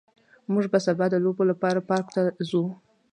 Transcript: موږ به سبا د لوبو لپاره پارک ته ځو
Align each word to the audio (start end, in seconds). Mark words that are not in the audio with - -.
موږ 0.51 0.65
به 0.71 0.79
سبا 0.85 1.05
د 1.09 1.15
لوبو 1.23 1.43
لپاره 1.51 1.85
پارک 1.89 2.07
ته 2.15 2.21
ځو 2.49 2.63